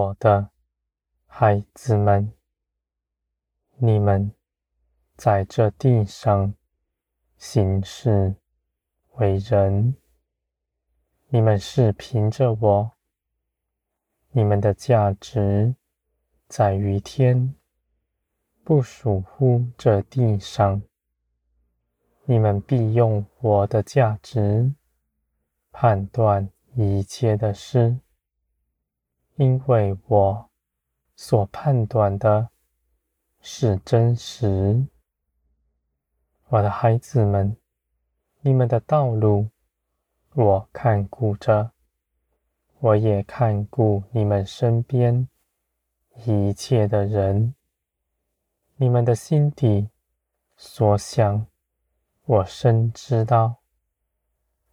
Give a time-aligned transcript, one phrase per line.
[0.00, 0.48] 我的
[1.26, 2.32] 孩子们，
[3.76, 4.32] 你们
[5.14, 6.54] 在这地上
[7.36, 8.34] 行事
[9.16, 9.94] 为人，
[11.28, 12.92] 你们是凭着我，
[14.30, 15.74] 你们的价值
[16.48, 17.54] 在于天，
[18.64, 20.80] 不属乎这地上。
[22.24, 24.72] 你们必用我的价值
[25.70, 27.98] 判断一切的事，
[29.40, 30.50] 因为我
[31.16, 32.50] 所判断的
[33.40, 34.86] 是真实。
[36.48, 37.56] 我的孩子们，
[38.42, 39.48] 你们的道路
[40.34, 41.70] 我看顾着，
[42.80, 45.26] 我也看顾你们身边
[46.26, 47.54] 一切的人，
[48.76, 49.88] 你们的心底
[50.58, 51.46] 所想。
[52.26, 53.56] 我深知道，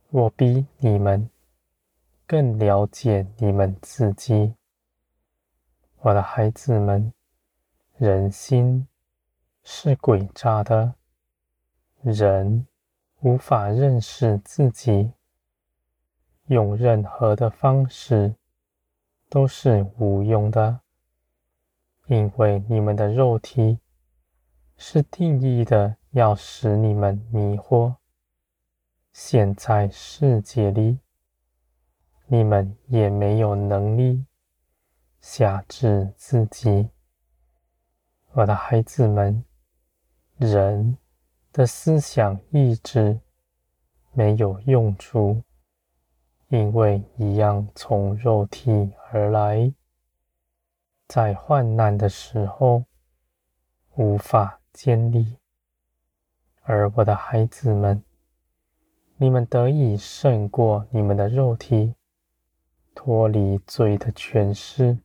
[0.10, 1.30] 我比你们
[2.28, 4.57] 更了解你们自己。
[6.02, 7.12] 我的孩子们，
[7.98, 8.88] 人心
[9.64, 10.94] 是诡诈的，
[12.02, 12.68] 人
[13.22, 15.12] 无法认识自己，
[16.48, 18.36] 用任何的方式
[19.30, 20.80] 都是无用的，
[22.08, 23.80] 因为你们的肉体
[24.76, 25.98] 是定义的。
[26.12, 27.98] 要使你们迷惑，
[29.14, 30.98] 现在世界里，
[32.26, 34.26] 你们也没有能力
[35.20, 36.90] 辖制自己。
[38.34, 39.44] 我的孩子们，
[40.38, 40.98] 人
[41.52, 43.20] 的思想意志
[44.14, 45.42] 没有用处，
[46.50, 49.74] 因为一样从肉体而来，
[51.08, 52.84] 在患难的时候
[53.96, 55.38] 无法建立。
[56.62, 58.04] 而我的孩子们，
[59.16, 61.96] 你们得以胜过你们的肉体，
[62.94, 64.98] 脱离罪的权势，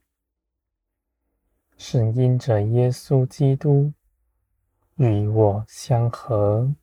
[1.85, 3.91] 是因着耶稣基督
[4.95, 6.73] 与我相合。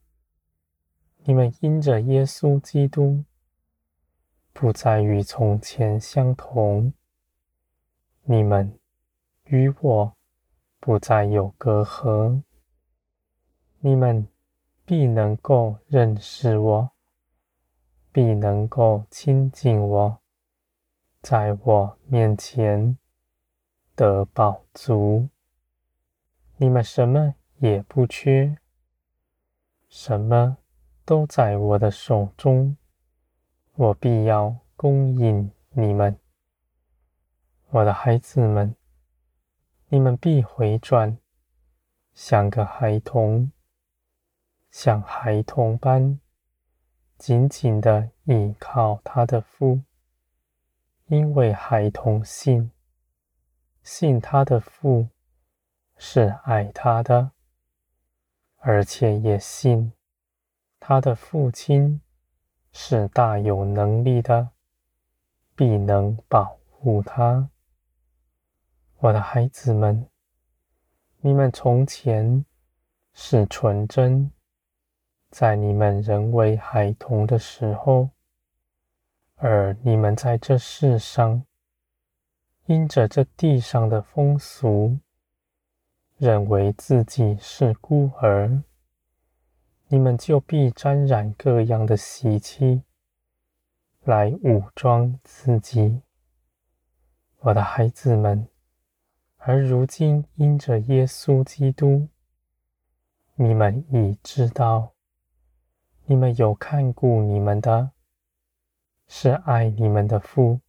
[1.23, 3.25] 你们因着耶稣基督，
[4.53, 6.93] 不再与从前相同，
[8.25, 8.77] 你们
[9.45, 10.15] 与我
[10.79, 12.43] 不再有隔阂，
[13.79, 14.27] 你们。
[14.83, 16.91] 必能够认识我，
[18.11, 20.19] 必能够亲近我，
[21.21, 22.97] 在我面前
[23.95, 25.29] 得饱足。
[26.57, 28.57] 你们什么也不缺，
[29.89, 30.57] 什么
[31.05, 32.77] 都在我的手中，
[33.73, 36.17] 我必要供应你们。
[37.69, 38.75] 我的孩子们，
[39.87, 41.17] 你们必回转，
[42.13, 43.51] 像个孩童。
[44.69, 46.19] 像孩童般
[47.17, 49.81] 紧紧的倚靠他的父，
[51.07, 52.71] 因为孩童信，
[53.83, 55.07] 信他的父
[55.97, 57.31] 是爱他的，
[58.57, 59.93] 而且也信
[60.79, 62.01] 他的父亲
[62.71, 64.49] 是大有能力的，
[65.55, 67.49] 必能保护他。
[68.97, 70.07] 我的孩子们，
[71.21, 72.45] 你们从前
[73.13, 74.31] 是纯真。
[75.31, 78.09] 在你们仍为孩童的时候，
[79.37, 81.45] 而你们在这世上，
[82.71, 84.97] 因着这地上的风俗，
[86.17, 88.63] 认为自己是孤儿，
[89.89, 92.83] 你们就必沾染各样的习气，
[94.05, 96.01] 来武装自己。
[97.39, 98.47] 我的孩子们，
[99.35, 102.07] 而如今因着耶稣基督，
[103.35, 104.93] 你们已知道。
[106.05, 107.91] 你们有看顾你们的，
[109.09, 110.61] 是爱你们的父，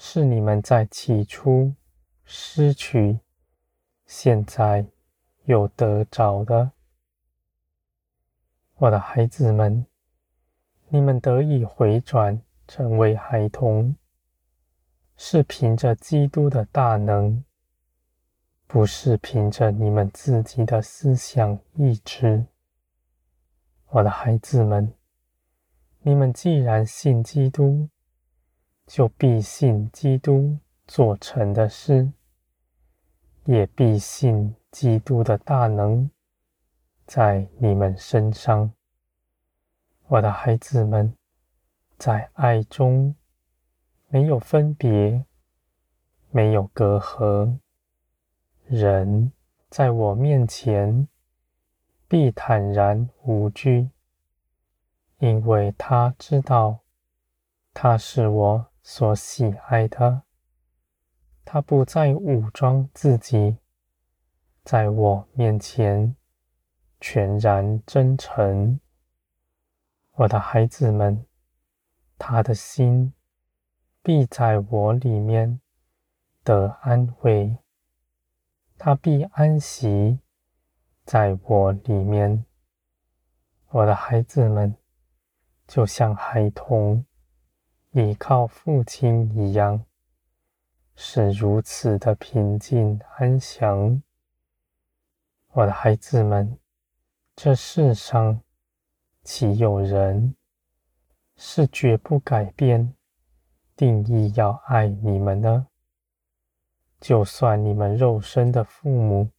[0.00, 1.74] 是你们在起初
[2.24, 3.18] 失去，
[4.06, 4.86] 现在
[5.46, 6.70] 又得着的。
[8.76, 9.84] 我的孩子们，
[10.88, 13.96] 你们得以回转成为孩童，
[15.16, 17.44] 是凭着基督的大能，
[18.68, 22.46] 不是凭着你们自己的思想意志。
[23.88, 24.94] 我的孩子们，
[26.02, 27.88] 你们既然信基督，
[28.88, 32.10] 就必信基督做成的事，
[33.44, 36.10] 也必信基督的大能
[37.06, 38.72] 在你们身上。
[40.06, 41.14] 我的孩子们，
[41.98, 43.14] 在爱中
[44.08, 45.22] 没有分别，
[46.30, 47.58] 没有隔阂，
[48.64, 49.30] 人
[49.68, 51.06] 在我面前。
[52.10, 53.90] 必坦然无惧，
[55.18, 56.78] 因为他知道
[57.74, 60.22] 他是我所喜爱的，
[61.44, 63.58] 他不再武装自己，
[64.64, 66.16] 在我面前
[66.98, 68.80] 全然真诚。
[70.12, 71.26] 我的孩子们，
[72.16, 73.12] 他的心
[74.02, 75.60] 必在我里面
[76.42, 77.58] 得安慰，
[78.78, 80.18] 他必安息
[81.04, 82.42] 在我里面。
[83.68, 84.74] 我的孩子们，
[85.66, 87.04] 就像孩童
[87.90, 89.84] 你靠父亲一样。
[91.00, 94.02] 是如此的平静安详，
[95.52, 96.58] 我的孩子们，
[97.36, 98.42] 这世上
[99.22, 100.34] 岂有人
[101.36, 102.94] 是绝不改变
[103.76, 105.68] 定义要爱你们呢？
[107.00, 109.30] 就算你们肉身的父母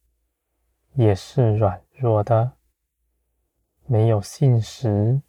[0.94, 2.52] 也是软弱的，
[3.84, 5.20] 没有信实，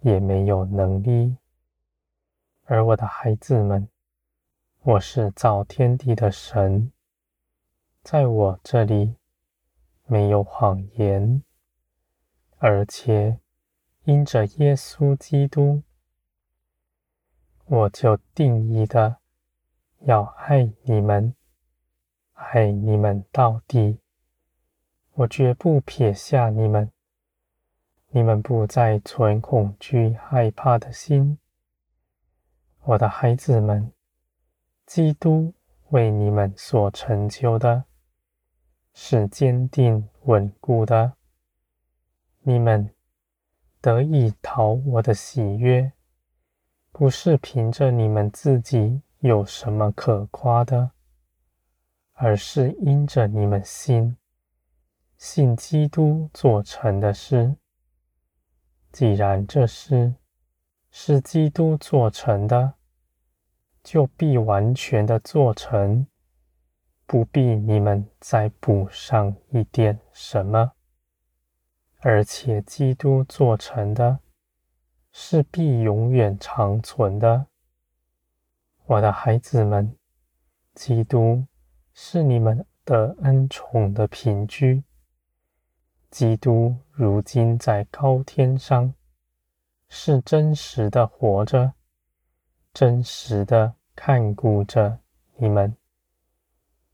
[0.00, 1.36] 也没有能力，
[2.68, 3.88] 而我的孩子们。
[4.82, 6.92] 我是造天地的神，
[8.02, 9.16] 在我这里
[10.04, 11.42] 没有谎言，
[12.58, 13.40] 而且
[14.04, 15.82] 因着耶稣基督，
[17.64, 19.16] 我就定义的
[20.00, 21.34] 要爱你们，
[22.34, 23.98] 爱你们到底。
[25.14, 26.92] 我绝不撇下你们，
[28.10, 31.38] 你们不再存恐惧、害怕的心，
[32.86, 33.92] 我的孩子们。
[34.86, 35.52] 基督
[35.88, 37.82] 为你们所成就的，
[38.94, 41.14] 是坚定稳固的。
[42.42, 42.94] 你们
[43.80, 45.90] 得以讨我的喜悦，
[46.92, 50.92] 不是凭着你们自己有什么可夸的，
[52.12, 54.16] 而是因着你们心，
[55.16, 57.56] 信基督做成的事。
[58.92, 60.14] 既然这事
[60.98, 62.72] 是基督做成的，
[63.84, 66.06] 就必完全的做成，
[67.04, 70.72] 不必你们再补上一点什么。
[71.98, 74.20] 而且基督做成的，
[75.12, 77.46] 是必永远长存的。
[78.86, 79.94] 我的孩子们，
[80.74, 81.44] 基督
[81.92, 84.82] 是你们的恩宠的凭据。
[86.10, 88.94] 基督如今在高天上，
[89.88, 91.72] 是真实的活着。
[92.72, 95.00] 真实的看顾着
[95.36, 95.74] 你们，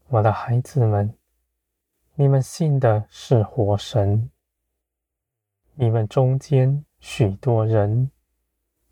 [0.08, 1.12] 我的孩子们，
[2.14, 4.30] 你们信的是活神。
[5.74, 8.10] 你们中间许多人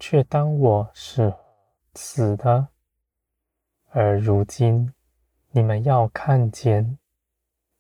[0.01, 1.33] 却当我是
[1.95, 2.69] 死的，
[3.91, 4.93] 而如今
[5.51, 6.99] 你们要看见，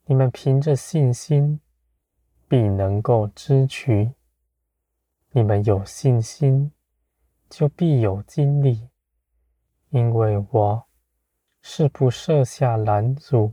[0.04, 1.60] 你们凭着信心
[2.46, 4.12] 必能够支取。
[5.32, 6.72] 你们有信心，
[7.48, 8.88] 就必有经历。
[9.90, 10.84] 因为我
[11.62, 13.52] 是不设下拦阻，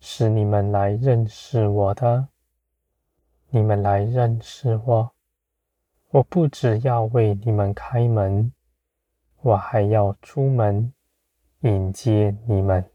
[0.00, 2.28] 使你们来认识我的。
[3.50, 5.12] 你们来认识我，
[6.10, 8.52] 我不只要为你们开门，
[9.42, 10.92] 我还要出门
[11.60, 12.93] 迎接你们。